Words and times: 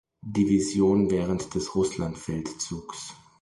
Division 0.25 1.11
während 1.11 1.53
des 1.53 1.75
Russlandfeldzugs. 1.75 3.13